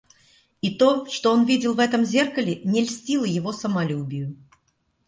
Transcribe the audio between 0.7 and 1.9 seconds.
то, что он видел в